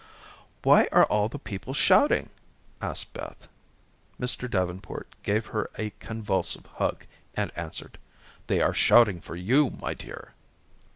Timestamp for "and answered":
7.35-7.99